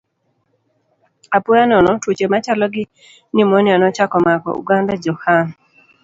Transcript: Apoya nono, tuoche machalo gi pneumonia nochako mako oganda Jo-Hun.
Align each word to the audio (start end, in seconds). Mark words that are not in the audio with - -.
Apoya 1.37 1.63
nono, 1.71 1.91
tuoche 2.01 2.25
machalo 2.33 2.65
gi 2.73 2.83
pneumonia 3.29 3.75
nochako 3.77 4.17
mako 4.25 4.49
oganda 4.59 4.93
Jo-Hun. 5.03 5.45